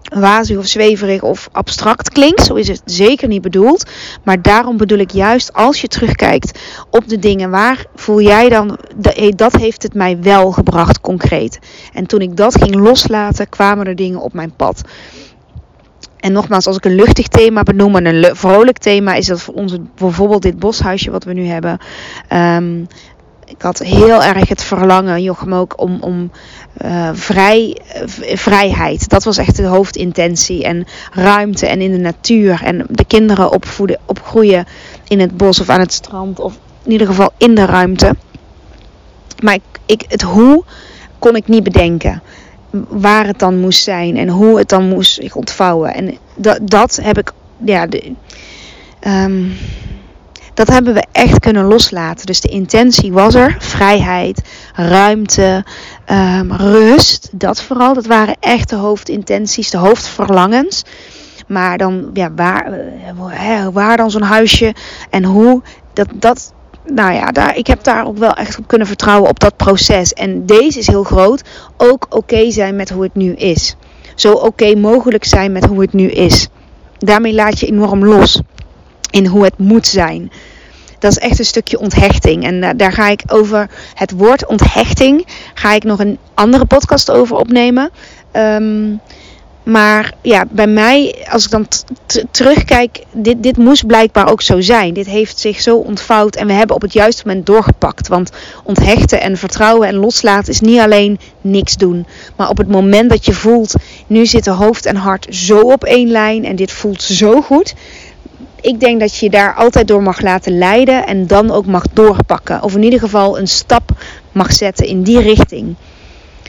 wazig 0.03 0.57
of 0.57 0.67
zweverig 0.67 1.23
of 1.23 1.49
abstract 1.53 2.11
klink. 2.11 2.41
Zo 2.41 2.55
is 2.55 2.69
het 2.69 2.83
zeker 2.85 3.29
niet 3.29 3.43
bedoeld. 3.43 3.91
Maar 4.25 4.43
daarom 4.43 4.77
bedoel 4.77 4.99
ik 4.99 5.11
juist 5.11 5.53
als 5.53 5.81
je 5.81 5.89
terugkijkt 5.89 6.59
op 6.91 7.09
de 7.09 7.19
dingen, 7.19 7.51
waar 7.51 7.87
voel 7.95 8.21
jij 8.21 8.49
dan, 8.49 8.79
dat 9.37 9.57
heeft 9.57 9.83
het 9.83 9.95
mij 9.95 10.21
wel 10.21 10.53
gebracht 10.53 11.01
concreet. 11.01 11.59
En 11.93 12.07
toen 12.07 12.21
ik 12.21 12.37
dat 12.37 12.63
ging 12.63 12.75
loslaten, 12.75 13.49
kwamen 13.49 13.87
er 13.87 13.97
dingen 13.97 14.21
op 14.21 14.33
mijn 14.33 14.53
pad. 14.57 14.83
En 16.17 16.33
nogmaals, 16.33 16.67
als 16.67 16.77
ik 16.77 16.85
een 16.85 16.95
luchtig 16.95 17.29
thema 17.29 17.63
benoem 17.63 17.97
en 17.97 18.07
een 18.07 18.37
vrolijk 18.37 18.79
thema, 18.79 19.15
is 19.15 19.27
dat 19.27 19.41
voor 19.41 19.55
ons 19.55 19.77
bijvoorbeeld 19.97 20.43
dit 20.43 20.59
boshuisje 20.59 21.11
wat 21.11 21.25
we 21.25 21.33
nu 21.33 21.47
hebben. 21.47 21.79
Um, 22.33 22.87
ik 23.49 23.63
had 23.63 23.79
heel 23.79 24.23
erg 24.23 24.49
het 24.49 24.63
verlangen, 24.63 25.23
Jochem 25.23 25.55
ook, 25.55 25.81
om, 25.81 25.99
om 26.01 26.31
uh, 26.85 27.11
vrij, 27.13 27.77
uh, 27.97 28.37
vrijheid. 28.37 29.09
Dat 29.09 29.25
was 29.25 29.37
echt 29.37 29.57
de 29.57 29.67
hoofdintentie. 29.67 30.65
En 30.65 30.87
ruimte 31.13 31.67
en 31.67 31.81
in 31.81 31.93
de 31.93 31.99
natuur. 31.99 32.61
En 32.65 32.87
de 32.89 33.05
kinderen 33.05 33.53
opvoeden, 33.53 33.99
opgroeien 34.05 34.67
in 35.09 35.21
het 35.21 35.37
bos 35.37 35.61
of 35.61 35.69
aan 35.69 35.81
het 35.81 35.93
strand. 35.93 36.41
Of 36.41 36.59
in 36.85 36.93
ieder 36.93 37.07
geval 37.07 37.31
in 37.37 37.55
de 37.55 37.65
ruimte. 37.65 38.17
Maar 39.43 39.59
ik, 39.87 40.05
het 40.09 40.23
hoe 40.23 40.65
kon 41.19 41.37
ik 41.37 41.49
niet 41.49 41.63
bedenken. 41.63 42.23
Waar 42.89 43.27
het 43.27 43.39
dan 43.39 43.61
moest 43.61 43.83
zijn 43.83 44.17
en 44.17 44.29
hoe 44.29 44.59
het 44.59 44.69
dan 44.69 44.89
moest 44.89 45.13
zich 45.13 45.35
ontvouwen. 45.35 45.95
En 45.95 46.19
dat, 46.35 46.59
dat 46.63 46.99
heb 47.03 47.19
ik, 47.19 47.33
ja, 47.65 47.87
de, 47.87 48.13
um, 49.07 49.53
dat 50.59 50.69
hebben 50.69 50.95
we 50.95 51.05
echt 51.13 51.39
kunnen 51.39 51.65
loslaten. 51.65 52.27
Dus 52.27 52.41
de 52.41 52.49
intentie 52.49 53.13
was 53.13 53.35
er. 53.35 53.57
Vrijheid, 53.59 54.43
ruimte, 54.75 55.65
um, 56.11 56.53
rust. 56.53 57.29
Dat 57.33 57.63
vooral. 57.63 57.95
Dat 57.95 58.07
waren 58.07 58.37
echt 58.41 58.69
de 58.69 58.77
hoofdintenties, 58.77 59.71
de 59.71 59.77
hoofdverlangens. 59.77 60.85
Maar 61.47 61.79
dan, 61.79 62.11
ja, 62.13 62.33
waar, 62.35 62.73
eh, 63.31 63.67
waar 63.73 63.97
dan 63.97 64.11
zo'n 64.11 64.23
huisje 64.23 64.75
en 65.11 65.25
hoe, 65.25 65.63
dat, 65.93 66.09
dat, 66.15 66.53
nou 66.87 67.13
ja, 67.13 67.31
daar, 67.31 67.57
ik 67.57 67.67
heb 67.67 67.83
daar 67.83 68.07
ook 68.07 68.19
wel 68.19 68.35
echt 68.35 68.59
op 68.59 68.67
kunnen 68.67 68.87
vertrouwen 68.87 69.31
op 69.31 69.41
dat 69.41 69.57
proces. 69.57 70.13
En 70.13 70.47
deze 70.47 70.79
is 70.79 70.87
heel 70.87 71.05
groot. 71.05 71.43
Ook 71.77 72.07
oké 72.11 72.51
zijn 72.51 72.77
met 72.77 72.91
hoe 72.91 73.03
het 73.03 73.15
nu 73.15 73.33
is. 73.33 73.77
Zo 74.15 74.33
oké 74.33 74.75
mogelijk 74.75 75.25
zijn 75.25 75.53
met 75.53 75.65
hoe 75.65 75.81
het 75.81 75.93
nu 75.93 76.11
is. 76.11 76.49
Daarmee 76.99 77.35
laat 77.35 77.61
je 77.61 77.67
enorm 77.67 78.05
los 78.05 78.41
in 79.11 79.27
hoe 79.27 79.45
het 79.45 79.59
moet 79.59 79.87
zijn. 79.87 80.31
Dat 80.99 81.11
is 81.11 81.19
echt 81.19 81.39
een 81.39 81.45
stukje 81.45 81.79
onthechting. 81.79 82.45
En 82.45 82.77
daar 82.77 82.93
ga 82.93 83.09
ik 83.09 83.23
over 83.27 83.71
het 83.95 84.11
woord 84.11 84.47
onthechting. 84.47 85.27
Ga 85.55 85.73
ik 85.73 85.85
nog 85.85 85.99
een 85.99 86.19
andere 86.35 86.65
podcast 86.65 87.11
over 87.11 87.37
opnemen. 87.37 87.91
Um, 88.33 89.01
maar 89.69 90.13
ja, 90.23 90.45
bij 90.51 90.67
mij, 90.67 91.27
als 91.31 91.45
ik 91.45 91.51
dan 91.51 91.67
terugkijk, 92.31 93.05
dit, 93.13 93.43
dit 93.43 93.57
moest 93.57 93.87
blijkbaar 93.87 94.31
ook 94.31 94.43
zo 94.43 94.61
zijn. 94.61 94.95
Dit 94.95 95.07
heeft 95.07 95.39
zich 95.39 95.61
zo 95.61 95.77
ontvouwd 95.77 96.37
en 96.37 96.47
we 96.47 96.53
hebben 96.53 96.77
op 96.77 96.83
het 96.83 96.93
juiste 96.93 97.23
moment 97.27 97.47
doorgepakt. 97.47 98.09
Want 98.09 98.31
onthechten 98.65 99.21
en 99.21 99.37
vertrouwen 99.37 99.89
en 99.89 99.97
loslaten 99.97 100.53
is 100.53 100.61
niet 100.61 100.81
alleen 100.81 101.19
niks 101.41 101.77
doen. 101.77 102.07
Maar 102.37 102.49
op 102.49 102.59
het 102.59 102.69
moment 102.69 103.11
dat 103.11 103.25
je 103.25 103.33
voelt, 103.33 103.75
nu 104.07 104.27
zitten 104.27 104.53
hoofd 104.53 104.87
en 104.87 104.97
hart 104.97 105.27
zo 105.31 105.61
op 105.61 105.85
één 105.85 106.11
lijn 106.11 106.45
en 106.45 106.57
dit 106.57 106.73
voelt 106.73 107.03
zo 107.03 107.41
goed 107.41 107.75
ik 108.61 108.81
denk 108.81 109.01
dat 109.01 109.17
je 109.17 109.31
daar 109.31 109.55
altijd 109.55 109.89
door 109.89 110.03
mag 110.03 110.21
laten 110.21 110.59
leiden 110.59 111.07
en 111.07 111.27
dan 111.27 111.51
ook 111.51 111.67
mag 111.67 111.85
doorpakken. 111.93 112.63
Of 112.63 112.75
in 112.75 112.83
ieder 112.83 112.99
geval 112.99 113.39
een 113.39 113.49
stap 113.49 113.91
mag 114.33 114.53
zetten 114.53 114.87
in 114.87 115.03
die 115.03 115.21
richting. 115.21 115.77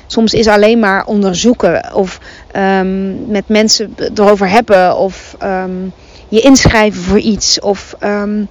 Soms 0.07 0.33
is 0.33 0.47
alleen 0.47 0.79
maar 0.79 1.05
onderzoeken 1.05 1.93
of 1.93 2.19
um, 2.55 3.27
met 3.27 3.47
mensen 3.47 3.95
erover 4.15 4.49
hebben 4.49 4.97
of 4.97 5.35
um, 5.43 5.91
je 6.27 6.39
inschrijven 6.39 7.01
voor 7.01 7.19
iets 7.19 7.59
of 7.59 7.95
um, 8.03 8.47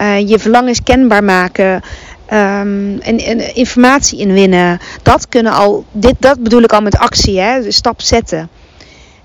uh, 0.00 0.28
je 0.28 0.38
verlangens 0.38 0.82
kenbaar 0.82 1.24
maken. 1.24 1.82
en, 2.26 3.54
informatie 3.54 4.18
inwinnen. 4.18 4.78
Dat 5.02 5.28
kunnen 5.28 5.52
al, 5.52 5.84
dit, 5.92 6.14
dat 6.18 6.42
bedoel 6.42 6.62
ik 6.62 6.72
al 6.72 6.80
met 6.80 6.98
actie, 6.98 7.40
hè? 7.40 7.62
De 7.62 7.72
stap 7.72 8.00
zetten. 8.00 8.48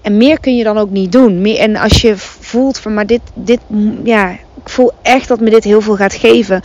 En 0.02 0.18
meer 0.18 0.40
kun 0.40 0.56
je 0.56 0.64
dan 0.64 0.78
ook 0.78 0.90
niet 0.90 1.12
doen. 1.12 1.46
En 1.46 1.76
als 1.76 2.02
je 2.02 2.16
voelt 2.46 2.80
van, 2.80 2.94
maar 2.94 3.06
dit, 3.06 3.22
dit, 3.34 3.60
ja, 4.04 4.32
ik 4.32 4.70
voel 4.70 4.92
echt 5.02 5.28
dat 5.28 5.40
me 5.40 5.50
dit 5.50 5.64
heel 5.64 5.82
veel 5.82 5.96
gaat 5.96 6.14
geven. 6.14 6.62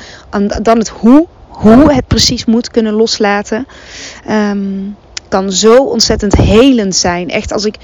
Dan 0.63 0.79
het 0.79 0.89
hoe, 0.89 1.27
hoe 1.49 1.93
het 1.93 2.07
precies 2.07 2.45
moet 2.45 2.71
kunnen 2.71 2.93
loslaten. 2.93 3.67
Um, 4.31 4.97
kan 5.29 5.53
zo 5.53 5.85
ontzettend 5.85 6.37
helend 6.37 6.95
zijn. 6.95 7.29
Echt 7.29 7.53
als 7.53 7.65
ik 7.65 7.75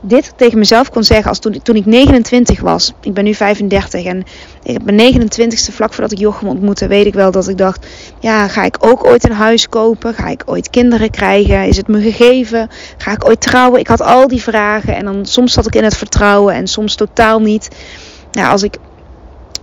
dit 0.00 0.32
tegen 0.36 0.58
mezelf 0.58 0.90
kon 0.90 1.04
zeggen 1.04 1.28
als 1.28 1.38
toen, 1.38 1.62
toen 1.62 1.76
ik 1.76 1.86
29 1.86 2.60
was. 2.60 2.92
Ik 3.00 3.14
ben 3.14 3.24
nu 3.24 3.34
35 3.34 4.04
en 4.04 4.24
ik 4.62 4.72
heb 4.72 4.84
mijn 4.84 5.14
29ste 5.14 5.74
vlak 5.74 5.92
voordat 5.92 6.12
ik 6.12 6.18
Jochem 6.18 6.48
ontmoette, 6.48 6.86
weet 6.86 7.06
ik 7.06 7.14
wel 7.14 7.30
dat 7.30 7.48
ik 7.48 7.58
dacht, 7.58 7.86
ja, 8.18 8.48
ga 8.48 8.64
ik 8.64 8.76
ook 8.80 9.06
ooit 9.06 9.24
een 9.24 9.36
huis 9.36 9.68
kopen? 9.68 10.14
Ga 10.14 10.28
ik 10.28 10.42
ooit 10.46 10.70
kinderen 10.70 11.10
krijgen? 11.10 11.66
Is 11.66 11.76
het 11.76 11.88
me 11.88 12.00
gegeven? 12.00 12.68
Ga 12.96 13.12
ik 13.12 13.24
ooit 13.24 13.40
trouwen? 13.40 13.80
Ik 13.80 13.88
had 13.88 14.00
al 14.00 14.28
die 14.28 14.42
vragen 14.42 14.96
en 14.96 15.04
dan 15.04 15.26
soms 15.26 15.52
zat 15.52 15.66
ik 15.66 15.74
in 15.74 15.84
het 15.84 15.96
vertrouwen 15.96 16.54
en 16.54 16.66
soms 16.66 16.94
totaal 16.94 17.40
niet. 17.40 17.68
Als 18.32 18.62
ik 18.62 18.76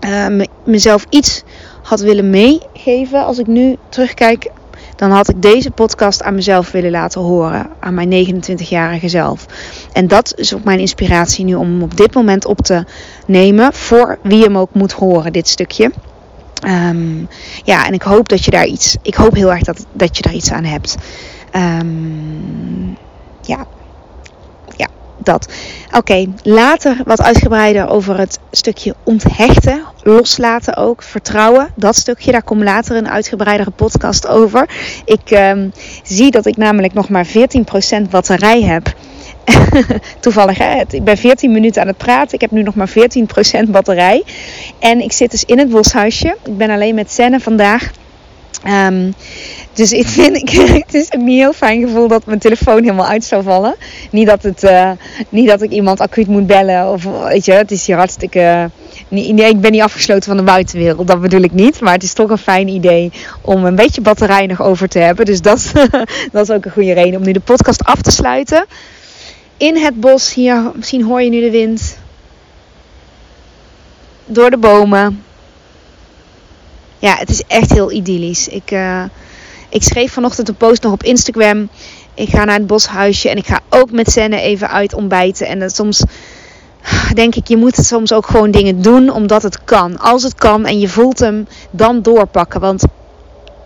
uh, 0.05 0.45
mezelf 0.63 1.05
iets 1.09 1.43
had 1.83 1.99
willen 1.99 2.29
meegeven, 2.29 3.25
als 3.25 3.37
ik 3.37 3.47
nu 3.47 3.77
terugkijk 3.89 4.51
dan 4.97 5.11
had 5.11 5.29
ik 5.29 5.41
deze 5.41 5.71
podcast 5.71 6.23
aan 6.23 6.35
mezelf 6.35 6.71
willen 6.71 6.91
laten 6.91 7.21
horen. 7.21 7.69
Aan 7.79 7.93
mijn 7.93 8.43
29-jarige 8.43 9.09
zelf. 9.09 9.45
En 9.93 10.07
dat 10.07 10.33
is 10.35 10.53
ook 10.53 10.63
mijn 10.63 10.79
inspiratie 10.79 11.45
nu 11.45 11.55
om 11.55 11.67
hem 11.67 11.81
op 11.81 11.97
dit 11.97 12.13
moment 12.13 12.45
op 12.45 12.61
te 12.61 12.85
nemen. 13.25 13.73
Voor 13.73 14.17
wie 14.23 14.43
hem 14.43 14.57
ook 14.57 14.73
moet 14.73 14.91
horen, 14.91 15.33
dit 15.33 15.47
stukje. 15.47 15.91
Um, 16.67 17.27
ja, 17.63 17.85
en 17.85 17.93
ik 17.93 18.01
hoop 18.01 18.29
dat 18.29 18.45
je 18.45 18.51
daar 18.51 18.65
iets. 18.65 18.97
Ik 19.01 19.15
hoop 19.15 19.33
heel 19.33 19.51
erg 19.51 19.63
dat, 19.63 19.85
dat 19.93 20.17
je 20.17 20.23
daar 20.23 20.33
iets 20.33 20.51
aan 20.51 20.63
hebt. 20.63 20.95
Um, 21.55 22.97
ja, 23.41 23.67
dat. 25.27 25.53
Oké, 25.91 26.25
later 26.43 26.97
wat 27.05 27.21
uitgebreider 27.21 27.87
over 27.87 28.17
het 28.17 28.39
stukje 28.51 28.95
onthechten, 29.03 29.83
loslaten 30.03 30.77
ook, 30.77 31.03
vertrouwen. 31.03 31.69
Dat 31.75 31.95
stukje, 31.95 32.31
daar 32.31 32.43
komt 32.43 32.63
later 32.63 32.95
een 32.95 33.09
uitgebreidere 33.09 33.71
podcast 33.71 34.27
over. 34.27 34.69
Ik 35.05 35.31
um, 35.31 35.71
zie 36.03 36.31
dat 36.31 36.45
ik 36.45 36.57
namelijk 36.57 36.93
nog 36.93 37.09
maar 37.09 37.27
14% 37.27 38.09
batterij 38.09 38.61
heb. 38.61 38.93
Toevallig, 40.19 40.57
hè? 40.57 40.81
ik 40.89 41.03
ben 41.03 41.17
14 41.17 41.51
minuten 41.51 41.81
aan 41.81 41.87
het 41.87 41.97
praten. 41.97 42.33
Ik 42.33 42.41
heb 42.41 42.51
nu 42.51 42.63
nog 42.63 42.75
maar 42.75 42.89
14% 42.89 43.69
batterij. 43.69 44.23
En 44.79 45.01
ik 45.01 45.11
zit 45.11 45.31
dus 45.31 45.43
in 45.43 45.59
het 45.59 45.69
boshuisje. 45.69 46.37
Ik 46.45 46.57
ben 46.57 46.69
alleen 46.69 46.95
met 46.95 47.11
Senne 47.11 47.39
vandaag. 47.39 47.91
Um, 48.65 49.13
dus 49.77 49.91
ik 49.91 50.07
vind, 50.07 50.35
ik, 50.35 50.49
het 50.85 50.93
is 50.93 51.09
niet 51.09 51.39
heel 51.39 51.53
fijn 51.53 51.81
gevoel 51.81 52.07
dat 52.07 52.25
mijn 52.25 52.39
telefoon 52.39 52.81
helemaal 52.81 53.05
uit 53.05 53.23
zou 53.23 53.43
vallen. 53.43 53.75
Niet 54.11 54.27
dat, 54.27 54.43
het, 54.43 54.63
uh, 54.63 54.91
niet 55.29 55.47
dat 55.47 55.61
ik 55.61 55.71
iemand 55.71 55.99
acuut 55.99 56.27
moet 56.27 56.47
bellen. 56.47 56.91
Of 56.91 57.03
weet 57.03 57.45
je, 57.45 57.51
het 57.51 57.71
is 57.71 57.87
hier 57.87 57.95
hartstikke. 57.95 58.69
Uh, 59.09 59.33
nee, 59.33 59.49
ik 59.49 59.61
ben 59.61 59.71
niet 59.71 59.81
afgesloten 59.81 60.23
van 60.23 60.37
de 60.37 60.43
buitenwereld. 60.43 61.07
Dat 61.07 61.21
bedoel 61.21 61.41
ik 61.41 61.51
niet. 61.51 61.81
Maar 61.81 61.93
het 61.93 62.03
is 62.03 62.13
toch 62.13 62.29
een 62.29 62.37
fijn 62.37 62.67
idee 62.67 63.11
om 63.41 63.65
een 63.65 63.75
beetje 63.75 64.01
batterij 64.01 64.45
nog 64.45 64.61
over 64.61 64.87
te 64.87 64.99
hebben. 64.99 65.25
Dus 65.25 65.41
dat, 65.41 65.71
dat 66.31 66.49
is 66.49 66.55
ook 66.55 66.65
een 66.65 66.71
goede 66.71 66.93
reden 66.93 67.19
om 67.19 67.25
nu 67.25 67.31
de 67.31 67.39
podcast 67.39 67.83
af 67.83 68.01
te 68.01 68.11
sluiten. 68.11 68.65
In 69.57 69.77
het 69.77 69.99
bos 69.99 70.33
hier, 70.33 70.71
misschien 70.75 71.03
hoor 71.03 71.21
je 71.21 71.29
nu 71.29 71.41
de 71.41 71.51
wind. 71.51 71.97
Door 74.25 74.49
de 74.49 74.57
bomen. 74.57 75.23
Ja, 76.99 77.15
het 77.15 77.29
is 77.29 77.43
echt 77.47 77.71
heel 77.71 77.91
idyllisch. 77.91 78.47
Ik. 78.47 78.71
Uh, 78.71 79.03
ik 79.69 79.83
schreef 79.83 80.13
vanochtend 80.13 80.47
een 80.47 80.55
post 80.55 80.83
nog 80.83 80.91
op 80.91 81.03
Instagram. 81.03 81.69
Ik 82.13 82.29
ga 82.29 82.43
naar 82.43 82.57
het 82.57 82.67
boshuisje 82.67 83.29
en 83.29 83.37
ik 83.37 83.45
ga 83.45 83.59
ook 83.69 83.91
met 83.91 84.11
Senne 84.11 84.41
even 84.41 84.69
uit 84.69 84.93
ontbijten. 84.93 85.47
En 85.47 85.69
soms 85.69 86.03
denk 87.13 87.35
ik, 87.35 87.47
je 87.47 87.57
moet 87.57 87.75
soms 87.75 88.13
ook 88.13 88.27
gewoon 88.27 88.51
dingen 88.51 88.81
doen 88.81 89.09
omdat 89.09 89.43
het 89.43 89.63
kan. 89.63 89.99
Als 89.99 90.23
het 90.23 90.35
kan 90.35 90.65
en 90.65 90.79
je 90.79 90.87
voelt 90.87 91.19
hem, 91.19 91.47
dan 91.71 92.01
doorpakken. 92.01 92.59
Want 92.59 92.83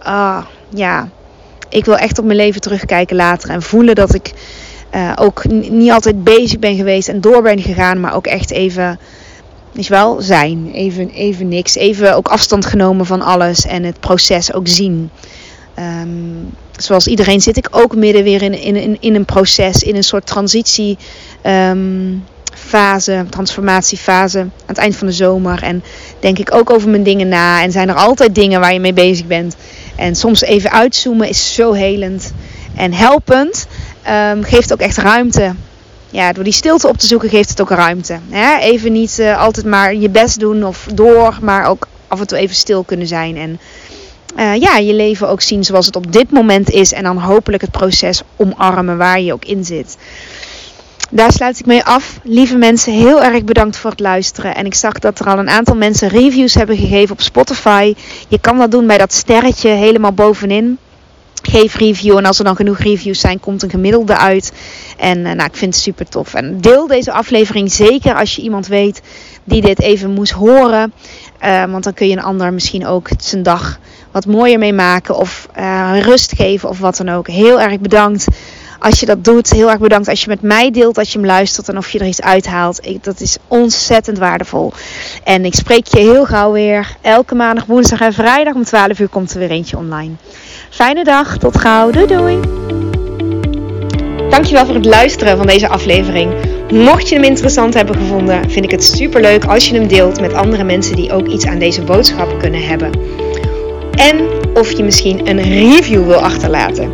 uh, 0.03 0.43
ja, 0.69 1.09
ik 1.69 1.85
wil 1.85 1.97
echt 1.97 2.19
op 2.19 2.25
mijn 2.25 2.37
leven 2.37 2.61
terugkijken 2.61 3.15
later 3.15 3.49
en 3.49 3.61
voelen 3.61 3.95
dat 3.95 4.13
ik 4.13 4.33
uh, 4.95 5.11
ook 5.15 5.47
niet 5.49 5.91
altijd 5.91 6.23
bezig 6.23 6.59
ben 6.59 6.75
geweest 6.75 7.07
en 7.07 7.21
door 7.21 7.41
ben 7.41 7.61
gegaan, 7.61 7.99
maar 7.99 8.15
ook 8.15 8.27
echt 8.27 8.51
even, 8.51 8.99
is 9.73 9.87
wel, 9.87 10.21
zijn. 10.21 10.71
Even, 10.73 11.09
even 11.09 11.47
niks. 11.47 11.75
Even 11.75 12.15
ook 12.15 12.27
afstand 12.27 12.65
genomen 12.65 13.05
van 13.05 13.21
alles 13.21 13.65
en 13.65 13.83
het 13.83 13.99
proces 13.99 14.53
ook 14.53 14.67
zien. 14.67 15.09
Um, 15.79 16.53
zoals 16.77 17.07
iedereen 17.07 17.41
zit 17.41 17.57
ik 17.57 17.67
ook 17.71 17.95
midden 17.95 18.23
weer 18.23 18.41
in, 18.41 18.53
in, 18.53 18.97
in, 18.99 19.15
een 19.15 19.25
proces, 19.25 19.83
in 19.83 19.95
een 19.95 20.03
soort 20.03 20.25
transitiefase, 20.25 21.01
um, 23.11 23.29
transformatiefase 23.29 24.39
aan 24.39 24.51
het 24.65 24.77
eind 24.77 24.95
van 24.95 25.07
de 25.07 25.13
zomer. 25.13 25.63
En 25.63 25.83
denk 26.19 26.39
ik 26.39 26.53
ook 26.53 26.69
over 26.69 26.89
mijn 26.89 27.03
dingen 27.03 27.27
na. 27.27 27.63
En 27.63 27.71
zijn 27.71 27.89
er 27.89 27.95
altijd 27.95 28.35
dingen 28.35 28.59
waar 28.59 28.73
je 28.73 28.79
mee 28.79 28.93
bezig 28.93 29.25
bent. 29.25 29.55
En 29.95 30.15
soms 30.15 30.41
even 30.41 30.71
uitzoomen 30.71 31.29
is 31.29 31.53
zo 31.53 31.71
helend 31.73 32.33
en 32.75 32.93
helpend. 32.93 33.67
Um, 34.09 34.43
geeft 34.43 34.73
ook 34.73 34.79
echt 34.79 34.97
ruimte. 34.97 35.53
Ja, 36.09 36.33
door 36.33 36.43
die 36.43 36.53
stilte 36.53 36.87
op 36.87 36.97
te 36.97 37.07
zoeken 37.07 37.29
geeft 37.29 37.49
het 37.49 37.61
ook 37.61 37.69
ruimte. 37.69 38.19
Hè? 38.29 38.57
Even 38.57 38.91
niet 38.91 39.17
uh, 39.19 39.39
altijd 39.39 39.65
maar 39.65 39.95
je 39.95 40.09
best 40.09 40.39
doen 40.39 40.63
of 40.65 40.87
door, 40.93 41.37
maar 41.41 41.65
ook 41.65 41.87
af 42.07 42.19
en 42.19 42.27
toe 42.27 42.37
even 42.37 42.55
stil 42.55 42.83
kunnen 42.83 43.07
zijn. 43.07 43.37
En 43.37 43.59
uh, 44.35 44.55
ja, 44.55 44.77
je 44.77 44.93
leven 44.93 45.29
ook 45.29 45.41
zien 45.41 45.63
zoals 45.63 45.85
het 45.85 45.95
op 45.95 46.11
dit 46.11 46.31
moment 46.31 46.69
is. 46.69 46.93
En 46.93 47.03
dan 47.03 47.17
hopelijk 47.17 47.61
het 47.61 47.71
proces 47.71 48.21
omarmen 48.35 48.97
waar 48.97 49.21
je 49.21 49.33
ook 49.33 49.45
in 49.45 49.65
zit. 49.65 49.97
Daar 51.13 51.31
sluit 51.31 51.59
ik 51.59 51.65
mee 51.65 51.83
af. 51.83 52.19
Lieve 52.23 52.55
mensen, 52.55 52.93
heel 52.93 53.23
erg 53.23 53.43
bedankt 53.43 53.77
voor 53.77 53.89
het 53.89 53.99
luisteren. 53.99 54.55
En 54.55 54.65
ik 54.65 54.73
zag 54.73 54.99
dat 54.99 55.19
er 55.19 55.25
al 55.25 55.37
een 55.37 55.49
aantal 55.49 55.75
mensen 55.75 56.07
reviews 56.07 56.53
hebben 56.53 56.77
gegeven 56.77 57.11
op 57.11 57.21
Spotify. 57.21 57.93
Je 58.27 58.39
kan 58.39 58.57
dat 58.57 58.71
doen 58.71 58.87
bij 58.87 58.97
dat 58.97 59.13
sterretje 59.13 59.69
helemaal 59.69 60.11
bovenin. 60.13 60.77
Geef 61.41 61.75
review 61.75 62.17
en 62.17 62.25
als 62.25 62.39
er 62.39 62.45
dan 62.45 62.55
genoeg 62.55 62.77
reviews 62.77 63.19
zijn, 63.19 63.39
komt 63.39 63.63
een 63.63 63.69
gemiddelde 63.69 64.17
uit. 64.17 64.51
En 64.97 65.17
uh, 65.17 65.23
nou, 65.23 65.43
ik 65.43 65.55
vind 65.55 65.73
het 65.73 65.83
super 65.83 66.09
tof. 66.09 66.33
En 66.33 66.61
deel 66.61 66.87
deze 66.87 67.11
aflevering 67.11 67.71
zeker 67.71 68.15
als 68.15 68.35
je 68.35 68.41
iemand 68.41 68.67
weet 68.67 69.01
die 69.43 69.61
dit 69.61 69.81
even 69.81 70.11
moest 70.11 70.31
horen. 70.31 70.93
Uh, 71.43 71.63
want 71.65 71.83
dan 71.83 71.93
kun 71.93 72.07
je 72.07 72.13
een 72.13 72.23
ander 72.23 72.53
misschien 72.53 72.85
ook 72.85 73.09
zijn 73.17 73.43
dag 73.43 73.79
wat 74.11 74.25
mooier 74.25 74.59
mee 74.59 74.73
maken 74.73 75.17
of 75.17 75.47
uh, 75.59 75.91
rust 76.01 76.33
geven 76.35 76.69
of 76.69 76.79
wat 76.79 76.97
dan 76.97 77.09
ook. 77.09 77.27
Heel 77.27 77.61
erg 77.61 77.79
bedankt 77.79 78.27
als 78.81 78.99
je 78.99 79.05
dat 79.05 79.23
doet. 79.23 79.49
Heel 79.49 79.69
erg 79.69 79.79
bedankt 79.79 80.07
als 80.07 80.21
je 80.21 80.29
met 80.29 80.41
mij 80.41 80.71
deelt, 80.71 80.97
als 80.97 81.11
je 81.11 81.17
hem 81.17 81.27
luistert 81.27 81.69
en 81.69 81.77
of 81.77 81.89
je 81.89 81.99
er 81.99 82.07
iets 82.07 82.21
uithaalt. 82.21 82.85
Ik, 82.85 83.03
dat 83.03 83.19
is 83.19 83.37
ontzettend 83.47 84.17
waardevol. 84.17 84.73
En 85.23 85.45
ik 85.45 85.53
spreek 85.55 85.87
je 85.87 85.99
heel 85.99 86.25
gauw 86.25 86.51
weer. 86.51 86.95
Elke 87.01 87.35
maandag, 87.35 87.65
woensdag 87.65 88.01
en 88.01 88.13
vrijdag 88.13 88.53
om 88.53 88.63
12 88.63 88.99
uur 88.99 89.09
komt 89.09 89.33
er 89.33 89.39
weer 89.39 89.51
eentje 89.51 89.77
online. 89.77 90.13
Fijne 90.69 91.03
dag, 91.03 91.37
tot 91.37 91.57
gauw. 91.57 91.89
Doei 91.89 92.07
doei. 92.07 92.39
Dankjewel 94.29 94.65
voor 94.65 94.75
het 94.75 94.85
luisteren 94.85 95.37
van 95.37 95.47
deze 95.47 95.67
aflevering. 95.67 96.33
Mocht 96.71 97.09
je 97.09 97.15
hem 97.15 97.23
interessant 97.23 97.73
hebben 97.73 97.95
gevonden, 97.95 98.49
vind 98.49 98.65
ik 98.65 98.71
het 98.71 98.83
super 98.83 99.21
leuk 99.21 99.45
als 99.45 99.69
je 99.69 99.75
hem 99.75 99.87
deelt 99.87 100.21
met 100.21 100.33
andere 100.33 100.63
mensen 100.63 100.95
die 100.95 101.11
ook 101.11 101.27
iets 101.27 101.45
aan 101.45 101.59
deze 101.59 101.81
boodschap 101.81 102.39
kunnen 102.39 102.67
hebben. 102.67 102.91
En 103.95 104.19
of 104.53 104.71
je 104.71 104.83
misschien 104.83 105.27
een 105.27 105.41
review 105.41 106.05
wil 106.05 106.19
achterlaten. 106.19 106.89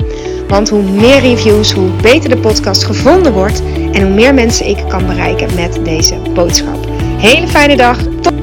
Want 0.48 0.70
hoe 0.70 0.84
meer 0.84 1.20
reviews, 1.20 1.72
hoe 1.72 1.90
beter 2.02 2.30
de 2.30 2.38
podcast 2.38 2.84
gevonden 2.84 3.34
wordt 3.34 3.62
en 3.92 4.02
hoe 4.02 4.14
meer 4.14 4.34
mensen 4.34 4.68
ik 4.68 4.78
kan 4.88 5.06
bereiken 5.06 5.56
met 5.56 5.80
deze 5.84 6.16
boodschap. 6.34 6.88
Hele 7.18 7.48
fijne 7.48 7.76
dag. 7.76 7.98
Tot 8.22 8.37